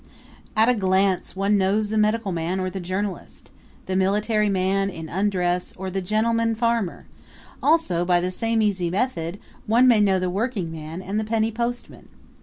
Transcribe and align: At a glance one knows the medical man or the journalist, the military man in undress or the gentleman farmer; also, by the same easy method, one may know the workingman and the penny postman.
At 0.55 0.67
a 0.67 0.73
glance 0.73 1.35
one 1.35 1.59
knows 1.59 1.89
the 1.89 1.95
medical 1.99 2.31
man 2.31 2.59
or 2.59 2.71
the 2.71 2.79
journalist, 2.79 3.51
the 3.85 3.95
military 3.95 4.49
man 4.49 4.89
in 4.89 5.07
undress 5.09 5.73
or 5.77 5.91
the 5.91 6.01
gentleman 6.01 6.55
farmer; 6.55 7.05
also, 7.61 8.03
by 8.03 8.19
the 8.19 8.31
same 8.31 8.63
easy 8.63 8.89
method, 8.89 9.37
one 9.67 9.87
may 9.87 10.01
know 10.01 10.17
the 10.17 10.27
workingman 10.31 11.03
and 11.03 11.19
the 11.19 11.23
penny 11.23 11.51
postman. 11.51 12.07